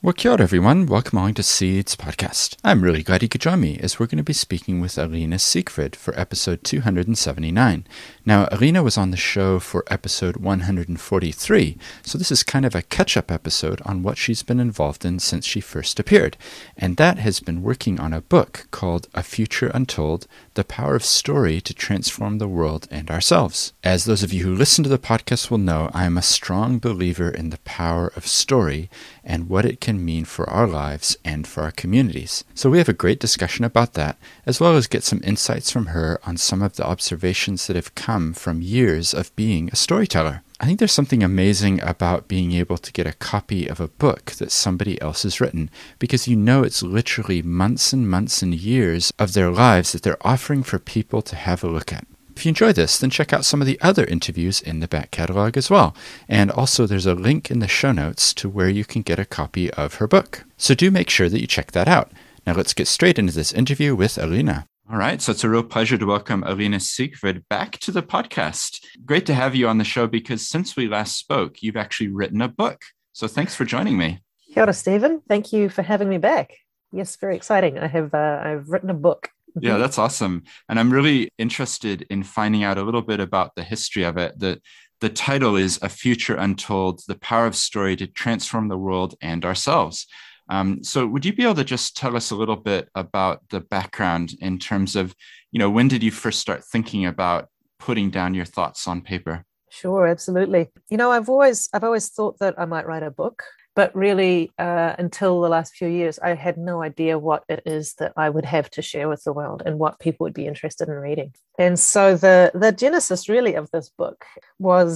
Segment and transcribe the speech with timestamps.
[0.00, 0.86] Well, kia ora, everyone.
[0.86, 2.56] Welcome along to Seeds Podcast.
[2.62, 5.40] I'm really glad you could join me as we're going to be speaking with Alina
[5.40, 7.84] Siegfried for episode 279.
[8.24, 12.82] Now, Alina was on the show for episode 143, so this is kind of a
[12.82, 16.36] catch up episode on what she's been involved in since she first appeared.
[16.76, 20.28] And that has been working on a book called A Future Untold
[20.58, 23.72] The Power of Story to Transform the World and Ourselves.
[23.84, 26.80] As those of you who listen to the podcast will know, I am a strong
[26.80, 28.90] believer in the power of story
[29.22, 32.42] and what it can mean for our lives and for our communities.
[32.56, 35.86] So we have a great discussion about that, as well as get some insights from
[35.86, 40.42] her on some of the observations that have come from years of being a storyteller.
[40.60, 44.32] I think there's something amazing about being able to get a copy of a book
[44.32, 49.12] that somebody else has written because you know it's literally months and months and years
[49.20, 52.08] of their lives that they're offering for people to have a look at.
[52.34, 55.12] If you enjoy this, then check out some of the other interviews in the back
[55.12, 55.94] catalog as well.
[56.28, 59.24] And also, there's a link in the show notes to where you can get a
[59.24, 60.44] copy of her book.
[60.56, 62.10] So do make sure that you check that out.
[62.46, 64.66] Now, let's get straight into this interview with Alina.
[64.90, 65.20] All right.
[65.20, 68.82] So it's a real pleasure to welcome Alina Siegfried back to the podcast.
[69.04, 72.40] Great to have you on the show because since we last spoke, you've actually written
[72.40, 72.80] a book.
[73.12, 74.20] So thanks for joining me.
[74.54, 75.20] Kia ora, Stephen.
[75.28, 76.56] Thank you for having me back.
[76.90, 77.78] Yes, very exciting.
[77.78, 80.44] I have uh, I've written a book yeah, that's awesome.
[80.68, 84.38] And I'm really interested in finding out a little bit about the history of it.
[84.38, 84.60] The
[85.00, 89.44] the title is A Future Untold: The Power of Story to Transform the World and
[89.44, 90.06] Ourselves.
[90.48, 93.60] Um, so would you be able to just tell us a little bit about the
[93.60, 95.14] background in terms of,
[95.52, 99.44] you know, when did you first start thinking about putting down your thoughts on paper?
[99.70, 100.68] Sure, absolutely.
[100.88, 103.44] You know, I've always I've always thought that I might write a book
[103.78, 107.94] but really uh, until the last few years i had no idea what it is
[108.00, 110.88] that i would have to share with the world and what people would be interested
[110.88, 111.32] in reading.
[111.58, 114.24] And so the the genesis really of this book
[114.58, 114.92] was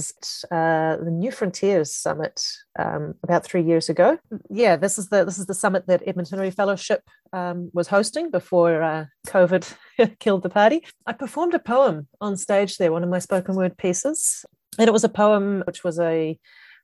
[0.51, 2.35] uh, the new frontiers summit
[2.83, 4.17] um, about three years ago.
[4.49, 8.31] Yeah this is the this is the summit that Edmund Hillary fellowship um, was hosting
[8.31, 9.63] before uh, covid
[10.23, 10.79] killed the party.
[11.05, 14.45] I performed a poem on stage there one of my spoken word pieces.
[14.79, 16.39] And it was a poem which was a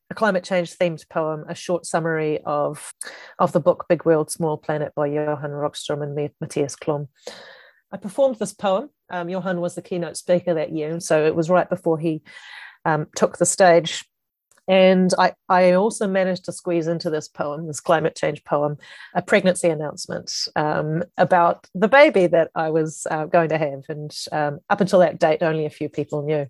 [0.09, 2.93] a climate change themed poem, a short summary of,
[3.37, 7.07] of the book Big World, Small Planet by Johan Rockström and Mattias Klum.
[7.91, 8.89] I performed this poem.
[9.09, 12.21] Um, Johan was the keynote speaker that year, so it was right before he
[12.85, 14.05] um, took the stage.
[14.69, 18.77] And I, I also managed to squeeze into this poem, this climate change poem,
[19.15, 23.83] a pregnancy announcement um, about the baby that I was uh, going to have.
[23.89, 26.45] And um, up until that date, only a few people knew.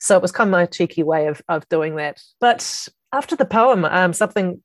[0.00, 2.22] So it was kind of my cheeky way of, of doing that.
[2.40, 4.62] But after the poem, um, something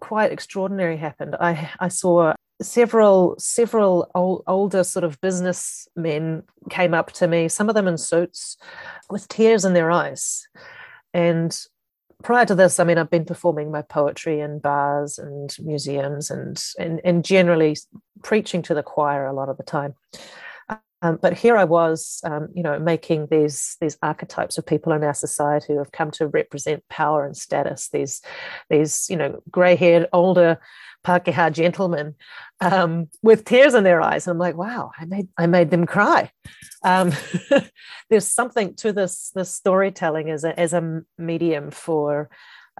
[0.00, 1.34] quite extraordinary happened.
[1.40, 7.68] I, I saw several several old, older sort of businessmen came up to me, some
[7.68, 8.56] of them in suits,
[9.10, 10.46] with tears in their eyes.
[11.12, 11.58] And
[12.26, 16.60] prior to this, I mean, I've been performing my poetry in bars and museums and,
[16.76, 17.76] and, and generally
[18.24, 19.94] preaching to the choir a lot of the time.
[21.06, 25.04] Um, but here I was, um, you know, making these these archetypes of people in
[25.04, 27.88] our society who have come to represent power and status.
[27.88, 28.22] These
[28.70, 30.58] these you know grey-haired older
[31.04, 32.16] Pākehā gentlemen
[32.60, 35.86] um, with tears in their eyes, and I'm like, wow, I made I made them
[35.86, 36.32] cry.
[36.82, 37.12] Um,
[38.10, 42.28] there's something to this this storytelling as a as a medium for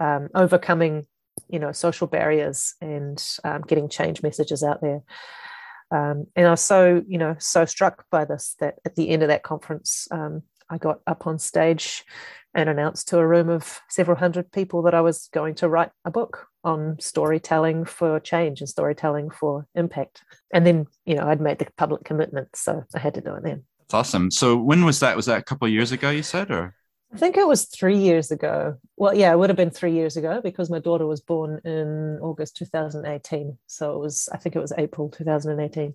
[0.00, 1.06] um, overcoming,
[1.48, 5.02] you know, social barriers and um, getting change messages out there.
[5.90, 9.22] Um, and I was so, you know, so struck by this that at the end
[9.22, 12.04] of that conference, um, I got up on stage
[12.54, 15.90] and announced to a room of several hundred people that I was going to write
[16.04, 20.24] a book on storytelling for change and storytelling for impact.
[20.52, 23.44] And then, you know, I'd made the public commitment, so I had to do it
[23.44, 23.64] then.
[23.80, 24.30] That's awesome.
[24.30, 25.14] So when was that?
[25.14, 26.10] Was that a couple of years ago?
[26.10, 26.74] You said, or
[27.16, 28.76] I think it was three years ago.
[28.98, 32.18] Well, yeah, it would have been three years ago because my daughter was born in
[32.20, 33.56] August 2018.
[33.66, 35.94] So it was, I think it was April 2018.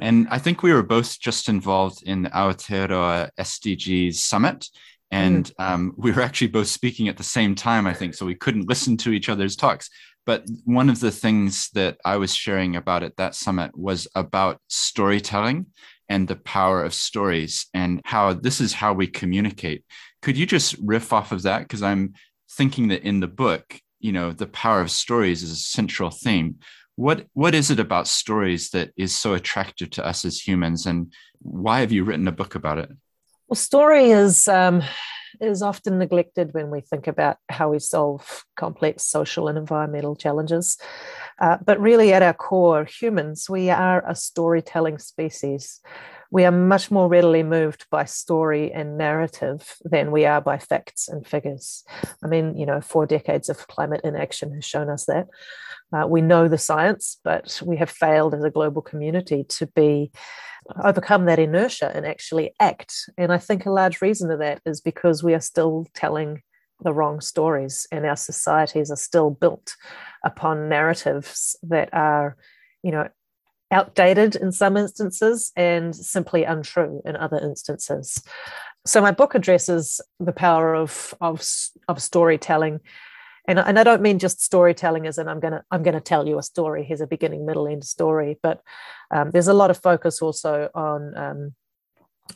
[0.00, 4.70] And I think we were both just involved in the Aotearoa SDGs Summit.
[5.10, 5.62] And mm.
[5.62, 8.14] um, we were actually both speaking at the same time, I think.
[8.14, 9.90] So we couldn't listen to each other's talks.
[10.24, 14.62] But one of the things that I was sharing about at that summit was about
[14.68, 15.66] storytelling
[16.08, 19.84] and the power of stories and how this is how we communicate
[20.24, 21.60] could you just riff off of that?
[21.60, 22.14] Because I'm
[22.50, 26.56] thinking that in the book, you know, the power of stories is a central theme.
[26.96, 31.12] What what is it about stories that is so attractive to us as humans, and
[31.42, 32.90] why have you written a book about it?
[33.48, 34.82] Well, story is um,
[35.42, 40.78] is often neglected when we think about how we solve complex social and environmental challenges.
[41.38, 45.82] Uh, but really, at our core, humans, we are a storytelling species
[46.34, 51.06] we are much more readily moved by story and narrative than we are by facts
[51.06, 51.84] and figures.
[52.24, 55.28] I mean, you know, four decades of climate inaction has shown us that.
[55.92, 60.10] Uh, we know the science, but we have failed as a global community to be
[60.82, 63.08] overcome that inertia and actually act.
[63.16, 66.42] And I think a large reason of that is because we are still telling
[66.80, 69.76] the wrong stories, and our societies are still built
[70.24, 72.36] upon narratives that are,
[72.82, 73.08] you know,
[73.74, 78.22] outdated in some instances and simply untrue in other instances.
[78.86, 81.44] So my book addresses the power of of,
[81.88, 82.80] of storytelling.
[83.46, 86.38] And, and I don't mean just storytelling as in I'm gonna I'm gonna tell you
[86.38, 86.84] a story.
[86.84, 88.38] Here's a beginning, middle, end story.
[88.42, 88.62] But
[89.10, 91.54] um, there's a lot of focus also on um,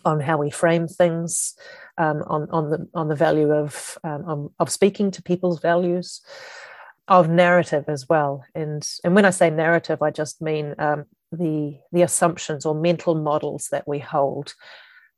[0.05, 1.55] on how we frame things,
[1.96, 6.20] um, on on the on the value of um, of speaking to people's values,
[7.06, 8.44] of narrative as well.
[8.55, 13.15] And and when I say narrative, I just mean um, the the assumptions or mental
[13.15, 14.55] models that we hold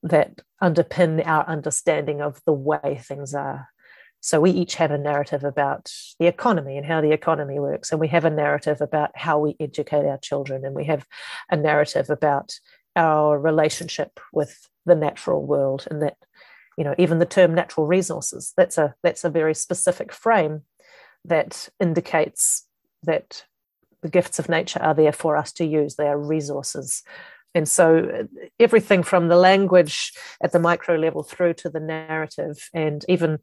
[0.02, 3.68] that underpin our understanding of the way things are.
[4.22, 8.00] So we each have a narrative about the economy and how the economy works, and
[8.00, 11.06] we have a narrative about how we educate our children, and we have
[11.50, 12.52] a narrative about
[12.96, 16.16] our relationship with the natural world and that
[16.76, 20.62] you know even the term natural resources that's a that's a very specific frame
[21.24, 22.66] that indicates
[23.02, 23.44] that
[24.02, 27.02] the gifts of nature are there for us to use they are resources
[27.54, 28.26] and so
[28.60, 30.12] everything from the language
[30.42, 33.38] at the micro level through to the narrative and even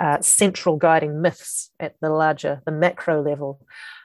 [0.00, 3.60] uh, central guiding myths at the larger the macro level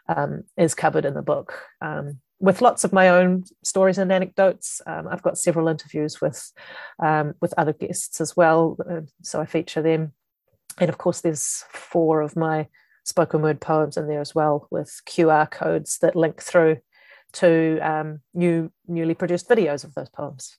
[0.09, 4.81] um, is covered in the book um, with lots of my own stories and anecdotes.
[4.85, 6.51] Um, I've got several interviews with
[7.01, 10.11] um, with other guests as well, uh, so I feature them.
[10.77, 12.67] And of course, there's four of my
[13.03, 16.77] spoken word poems in there as well, with QR codes that link through
[17.33, 20.57] to um, new newly produced videos of those poems.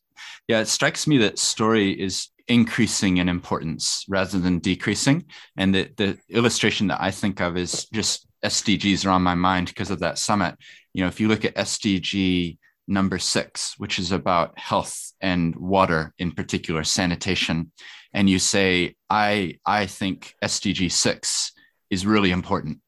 [0.48, 5.24] Yeah, it strikes me that story is increasing in importance rather than decreasing.
[5.56, 9.68] And the, the illustration that I think of is just SDGs are on my mind
[9.68, 10.56] because of that summit.
[10.92, 16.12] You know, if you look at SDG number six, which is about health and water,
[16.18, 17.72] in particular sanitation,
[18.12, 21.52] and you say, I, I think SDG six
[21.94, 22.80] is really important.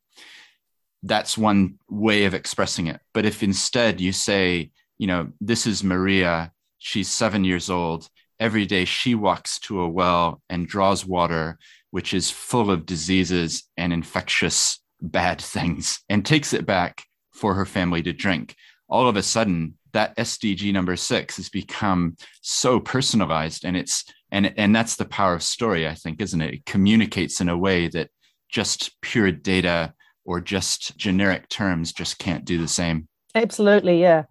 [1.03, 3.00] That's one way of expressing it.
[3.14, 8.08] But if instead you say, you know, this is Maria, she's seven years old,
[8.38, 11.58] every day she walks to a well and draws water,
[11.91, 17.67] which is full of diseases and infectious bad things, and takes it back for her
[17.67, 18.55] family to drink.
[18.88, 24.53] All of a sudden, that SDG number six has become so personalized, and it's and
[24.58, 26.55] and that's the power of story, I think, isn't it?
[26.55, 28.11] It communicates in a way that
[28.48, 29.94] just pure data
[30.25, 33.08] or just generic terms just can't do the same.
[33.34, 34.25] Absolutely, yeah,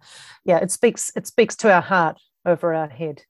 [0.44, 0.58] yeah.
[0.58, 3.22] It speaks it speaks to our heart over our head.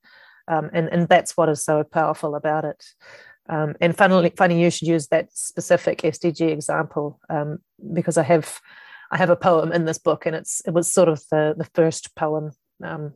[0.48, 2.84] Um, and, and that's what is so powerful about it.
[3.48, 7.58] Um, and funnily, funny you should use that specific SDG example um,
[7.92, 8.60] because I have
[9.10, 11.68] I have a poem in this book, and it's it was sort of the the
[11.74, 12.52] first poem
[12.82, 13.14] um,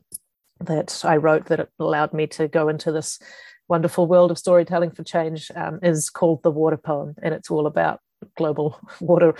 [0.60, 3.18] that I wrote that allowed me to go into this
[3.70, 5.50] wonderful world of storytelling for change.
[5.54, 8.00] Um, is called the Water Poem, and it's all about
[8.36, 9.34] global water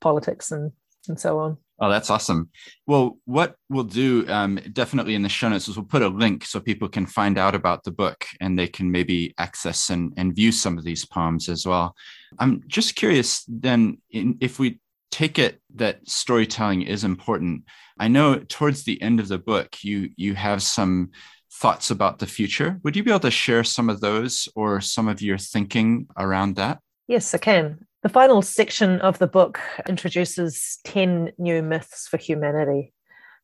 [0.00, 0.72] politics and
[1.06, 1.58] and so on.
[1.80, 2.50] Oh, that's awesome.
[2.86, 6.44] Well, what we'll do um, definitely in the show notes is we'll put a link
[6.44, 10.36] so people can find out about the book and they can maybe access and, and
[10.36, 11.94] view some of these poems as well.
[12.38, 17.64] I'm just curious then in, if we take it that storytelling is important.
[17.98, 21.10] I know towards the end of the book, you you have some
[21.54, 22.80] thoughts about the future.
[22.82, 26.56] Would you be able to share some of those or some of your thinking around
[26.56, 26.80] that?
[27.06, 27.86] Yes, I can.
[28.02, 32.92] The final section of the book introduces 10 new myths for humanity.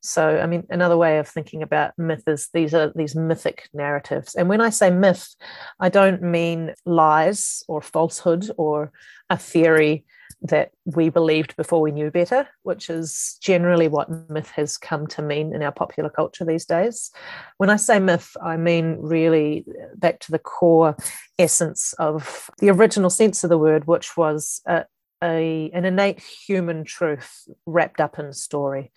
[0.02, 4.35] So, I mean, another way of thinking about myth is these are these mythic narratives.
[4.35, 5.35] And when I say myth,
[5.79, 8.93] I don't mean lies or falsehood or
[9.29, 10.05] a theory
[10.42, 15.23] that we believed before we knew better, which is generally what myth has come to
[15.23, 17.11] mean in our popular culture these days.
[17.59, 19.66] When I say myth, I mean really
[19.97, 20.97] back to the core
[21.38, 24.87] essence of the original sense of the word, which was a,
[25.23, 28.92] a, an innate human truth wrapped up in story.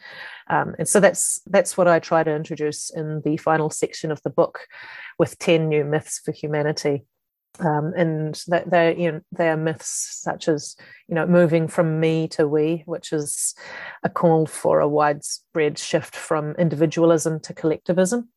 [0.50, 4.21] Um, and so that's that's what I try to introduce in the final section of
[4.23, 4.62] the book
[5.19, 7.05] with 10 new myths for humanity.
[7.60, 10.75] Um, and that they you know they are myths such as
[11.07, 13.53] you know moving from me to we, which is
[14.01, 18.29] a call for a widespread shift from individualism to collectivism,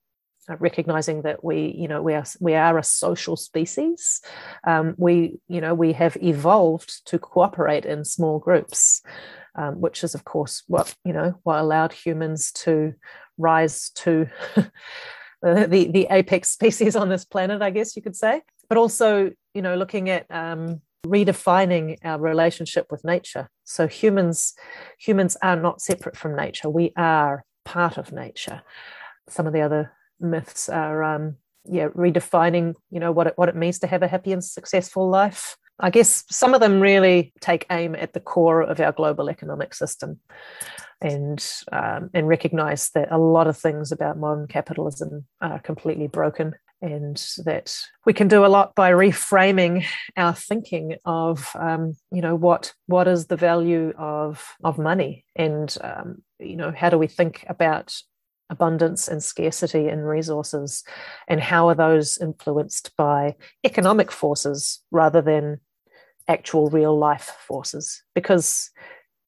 [0.51, 4.21] uh, recognizing that we you know we are we are a social species.
[4.67, 9.01] Um, we you know we have evolved to cooperate in small groups,
[9.55, 12.93] um, which is of course what you know what allowed humans to
[13.39, 14.29] rise to
[15.43, 18.43] the, the apex species on this planet, I guess you could say.
[18.69, 23.49] But also, you know, looking at um, redefining our relationship with nature.
[23.65, 24.55] So humans
[24.99, 26.69] humans are not separate from nature.
[26.69, 28.63] We are part of nature.
[29.29, 33.57] Some of the other myths are um, yeah, redefining, you know, what it what it
[33.57, 35.57] means to have a happy and successful life.
[35.79, 39.75] I guess some of them really take aim at the core of our global economic
[39.75, 40.21] system
[41.03, 46.55] and um, and recognize that a lot of things about modern capitalism are completely broken
[46.83, 52.35] and that we can do a lot by reframing our thinking of um, you know
[52.35, 55.25] what what is the value of of money?
[55.35, 57.97] And um, you know how do we think about
[58.51, 60.85] abundance and scarcity in resources?
[61.29, 65.61] And how are those influenced by economic forces rather than
[66.29, 68.03] actual real life forces?
[68.15, 68.71] Because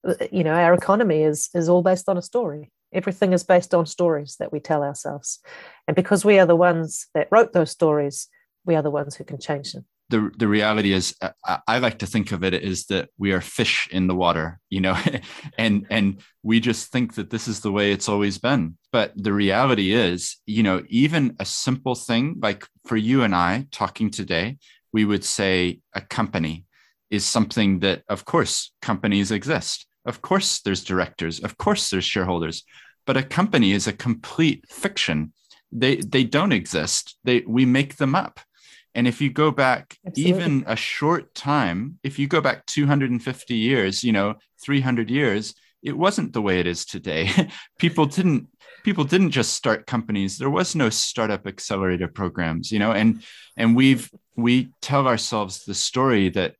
[0.06, 3.74] uh, you know our economy is is all based on a story everything is based
[3.74, 5.40] on stories that we tell ourselves.
[5.86, 8.28] And because we are the ones that wrote those stories
[8.68, 9.84] we are the ones who can change them.
[10.10, 13.32] The the reality is uh, I, I, like to think of it is that we
[13.32, 14.96] are fish in the water you know
[15.58, 18.78] and and we just think that this is the way it's always been.
[18.92, 23.66] But the reality is you know even a simple thing like for you and i
[23.70, 24.56] talking today
[24.92, 26.64] we would say a company
[27.10, 32.64] is something that of course companies exist of course there's directors of course there's shareholders
[33.06, 35.32] but a company is a complete fiction
[35.70, 38.40] they they don't exist they we make them up
[38.94, 40.32] and if you go back Absolutely.
[40.32, 44.34] even a short time, if you go back 250 years, you know,
[44.64, 47.30] 300 years, it wasn't the way it is today.
[47.78, 48.48] people didn't
[48.84, 50.38] people didn't just start companies.
[50.38, 53.22] There was no startup accelerator programs, you know, and
[53.56, 56.56] and we've we tell ourselves the story that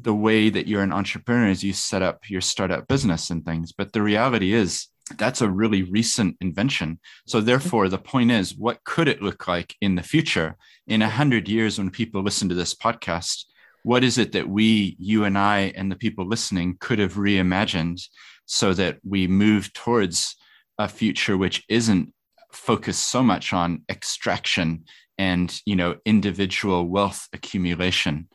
[0.00, 3.72] the way that you're an entrepreneur is you set up your startup business and things.
[3.72, 6.98] But the reality is that's a really recent invention.
[7.26, 10.56] So therefore, the point is, what could it look like in the future?
[10.86, 13.44] In a hundred years, when people listen to this podcast,
[13.82, 18.02] what is it that we, you and I, and the people listening could have reimagined
[18.46, 20.36] so that we move towards
[20.78, 22.12] a future which isn't
[22.52, 24.84] focused so much on extraction
[25.18, 28.28] and you know individual wealth accumulation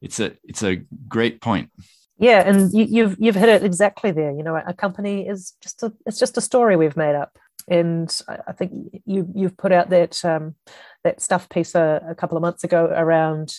[0.00, 0.76] it's a it's a
[1.08, 1.70] great point.
[2.18, 4.32] Yeah and you, you've you've hit it exactly there.
[4.32, 7.38] You know a company is just a it's just a story we've made up.
[7.70, 8.10] And
[8.46, 8.72] I think
[9.04, 10.54] you you've put out that um,
[11.04, 13.54] that stuff piece a, a, couple of months ago around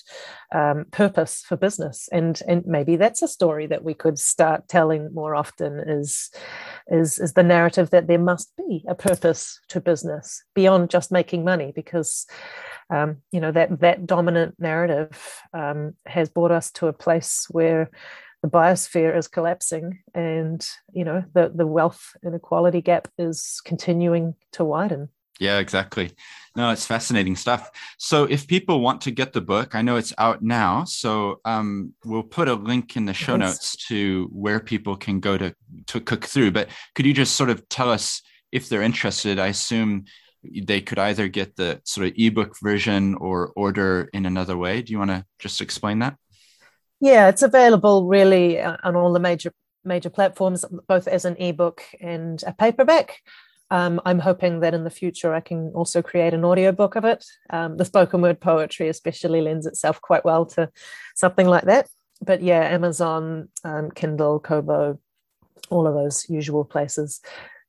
[0.53, 5.13] um, purpose for business, and and maybe that's a story that we could start telling
[5.13, 5.79] more often.
[5.79, 6.31] Is
[6.89, 11.43] is is the narrative that there must be a purpose to business beyond just making
[11.43, 12.25] money, because
[12.89, 17.89] um, you know that that dominant narrative um, has brought us to a place where
[18.41, 24.63] the biosphere is collapsing and you know the the wealth inequality gap is continuing to
[24.63, 25.09] widen.
[25.39, 26.11] Yeah exactly.
[26.55, 27.69] No it's fascinating stuff.
[27.97, 31.93] So if people want to get the book i know it's out now so um,
[32.05, 33.39] we'll put a link in the show yes.
[33.39, 35.53] notes to where people can go to
[35.89, 39.47] to cook through but could you just sort of tell us if they're interested i
[39.47, 40.05] assume
[40.43, 44.93] they could either get the sort of ebook version or order in another way do
[44.93, 46.15] you want to just explain that
[46.99, 49.53] yeah, it's available really uh, on all the major
[49.85, 53.19] major platforms, both as an ebook and a paperback.
[53.71, 57.23] Um, I'm hoping that in the future I can also create an audiobook of it.
[57.49, 60.69] Um, the spoken word poetry especially lends itself quite well to
[61.15, 61.87] something like that.
[62.21, 64.99] But yeah, Amazon, um, Kindle, Kobo,
[65.69, 67.21] all of those usual places.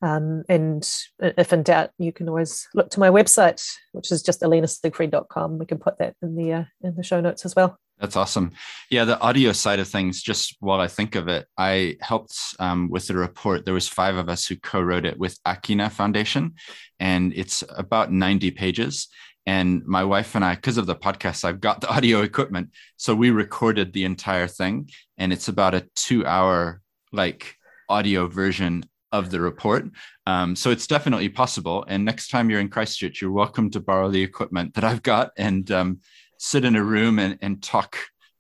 [0.03, 0.89] Um, and
[1.21, 5.59] if in doubt, you can always look to my website, which is just alinasiegfried.com.
[5.59, 7.79] We can put that in the uh, in the show notes as well.
[7.99, 8.53] That's awesome.
[8.91, 10.23] Yeah, the audio side of things.
[10.23, 13.67] Just while I think of it, I helped um, with the report.
[13.67, 16.55] There was five of us who co-wrote it with Akina Foundation,
[16.99, 19.09] and it's about ninety pages.
[19.47, 23.15] And my wife and I, because of the podcast, I've got the audio equipment, so
[23.15, 26.81] we recorded the entire thing, and it's about a two-hour
[27.13, 27.57] like
[27.91, 29.87] audio version of the report.
[30.27, 31.85] Um, so it's definitely possible.
[31.89, 35.33] And next time you're in Christchurch, you're welcome to borrow the equipment that I've got
[35.37, 36.01] and um,
[36.39, 37.97] sit in a room and, and talk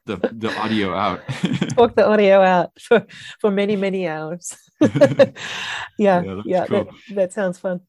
[0.07, 1.23] the, the audio out.
[1.71, 3.07] talk the audio out for,
[3.40, 4.57] for many, many hours.
[4.80, 5.33] yeah,
[5.99, 6.85] yeah, yeah cool.
[6.85, 7.80] that, that sounds fun.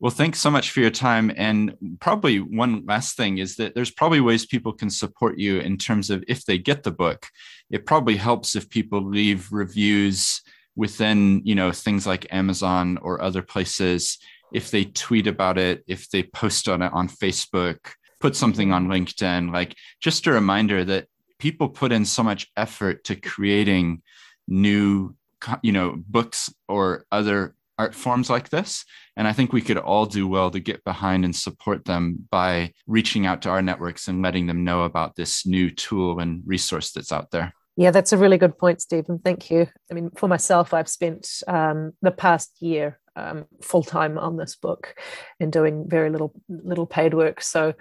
[0.00, 1.30] Well, thanks so much for your time.
[1.36, 5.78] And probably one last thing is that there's probably ways people can support you in
[5.78, 7.26] terms of if they get the book.
[7.70, 10.42] It probably helps if people leave reviews
[10.76, 14.18] within, you know, things like Amazon or other places.
[14.52, 17.78] If they tweet about it, if they post on it on Facebook,
[18.20, 21.06] put something on LinkedIn, like just a reminder that
[21.38, 24.02] people put in so much effort to creating
[24.46, 25.14] new,
[25.62, 28.84] you know, books or other art forms like this.
[29.16, 32.72] And I think we could all do well to get behind and support them by
[32.86, 36.92] reaching out to our networks and letting them know about this new tool and resource
[36.92, 37.52] that's out there.
[37.76, 39.18] Yeah, that's a really good point, Stephen.
[39.18, 39.66] Thank you.
[39.90, 44.56] I mean, for myself, I've spent um, the past year um, full time on this
[44.56, 44.94] book
[45.40, 47.42] and doing very little little paid work.
[47.42, 47.74] So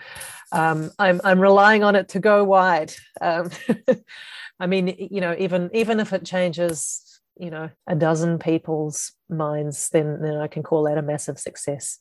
[0.51, 2.93] um, I'm I'm relying on it to go wide.
[3.19, 3.49] Um,
[4.59, 7.10] I mean, you know, even even if it changes
[7.41, 11.97] you know a dozen people's minds then then i can call that a massive success.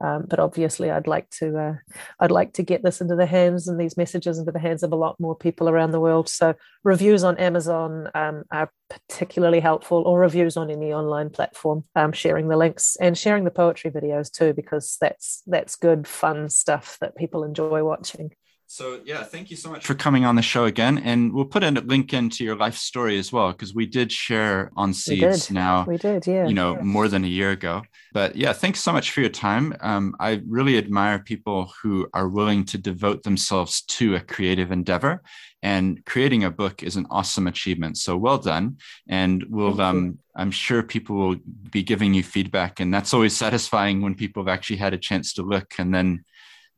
[0.00, 1.74] Um, but obviously i'd like to uh,
[2.18, 4.92] i'd like to get this into the hands and these messages into the hands of
[4.92, 6.28] a lot more people around the world.
[6.28, 11.84] So reviews on amazon um, are particularly helpful or reviews on any online platform.
[11.94, 16.48] Um, sharing the links and sharing the poetry videos too because that's that's good fun
[16.48, 18.32] stuff that people enjoy watching
[18.70, 20.98] so yeah, thank you so much for coming on the show again.
[20.98, 24.70] And we'll put a link into your life story as well, because we did share
[24.76, 25.84] on Seeds we now.
[25.88, 26.46] We did, yeah.
[26.46, 27.82] You know, more than a year ago.
[28.12, 29.74] But yeah, thanks so much for your time.
[29.80, 35.20] Um, I really admire people who are willing to devote themselves to a creative endeavor.
[35.64, 37.98] And creating a book is an awesome achievement.
[37.98, 38.78] So well done.
[39.08, 41.36] And we'll um, I'm sure people will
[41.72, 42.78] be giving you feedback.
[42.78, 46.24] And that's always satisfying when people have actually had a chance to look and then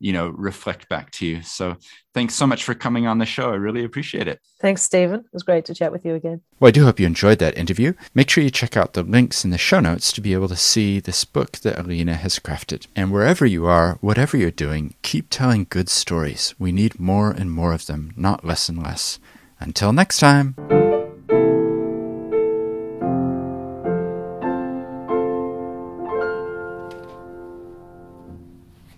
[0.03, 1.43] you know reflect back to you.
[1.43, 1.77] So
[2.13, 3.51] thanks so much for coming on the show.
[3.51, 4.41] I really appreciate it.
[4.61, 5.21] Thanks stephen.
[5.21, 6.41] It was great to chat with you again.
[6.59, 7.95] Well i do hope you enjoyed that interview.
[8.15, 10.57] Make sure you check out the links in the show notes to be able to
[10.57, 12.87] see this book that alina has crafted.
[12.97, 16.55] And wherever you are whatever you're doing keep telling good stories.
[16.59, 19.21] We need more and more of them not less and less.
[19.61, 20.57] Until next time